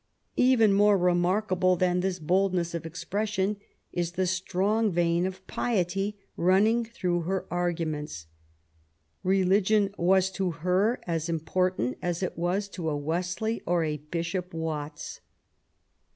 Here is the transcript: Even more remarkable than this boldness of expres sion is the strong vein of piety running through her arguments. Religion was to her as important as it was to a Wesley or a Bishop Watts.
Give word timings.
Even 0.37 0.73
more 0.73 0.97
remarkable 0.97 1.75
than 1.75 1.99
this 1.99 2.17
boldness 2.17 2.73
of 2.73 2.87
expres 2.87 3.29
sion 3.29 3.57
is 3.93 4.13
the 4.13 4.25
strong 4.25 4.91
vein 4.91 5.27
of 5.27 5.45
piety 5.45 6.17
running 6.35 6.83
through 6.83 7.21
her 7.21 7.45
arguments. 7.51 8.25
Religion 9.21 9.93
was 9.99 10.31
to 10.31 10.49
her 10.65 10.99
as 11.05 11.29
important 11.29 11.99
as 12.01 12.23
it 12.23 12.35
was 12.35 12.67
to 12.67 12.89
a 12.89 12.97
Wesley 12.97 13.61
or 13.67 13.83
a 13.83 13.97
Bishop 13.97 14.55
Watts. 14.55 15.21